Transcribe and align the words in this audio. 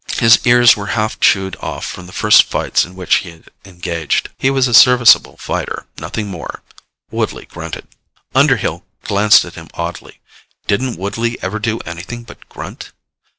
His 0.17 0.39
ears 0.47 0.75
were 0.75 0.87
half 0.97 1.19
chewed 1.19 1.55
off 1.59 1.85
from 1.85 2.07
the 2.07 2.11
first 2.11 2.45
fights 2.45 2.85
in 2.85 2.95
which 2.95 3.17
he 3.17 3.29
had 3.29 3.49
engaged. 3.65 4.29
He 4.39 4.49
was 4.49 4.67
a 4.67 4.73
serviceable 4.73 5.37
fighter, 5.37 5.85
nothing 5.99 6.25
more. 6.27 6.63
Woodley 7.11 7.45
grunted. 7.45 7.87
Underhill 8.33 8.83
glanced 9.03 9.45
at 9.45 9.53
him 9.53 9.67
oddly. 9.75 10.19
Didn't 10.65 10.97
Woodley 10.97 11.37
ever 11.43 11.59
do 11.59 11.81
anything 11.81 12.23
but 12.23 12.49
grunt? 12.49 12.93